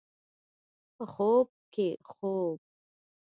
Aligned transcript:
په 0.95 1.03
خوب 1.13 1.47
کې 1.73 1.87
خوب 2.09 2.57